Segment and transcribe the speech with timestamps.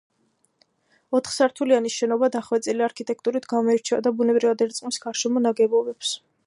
[1.19, 6.19] ოთხსართულიანი შენობა დახვეწილი არქიტექტურით გამოირჩევა და ბუნებრივად ერწყმის გარშემო ნაგებობებს.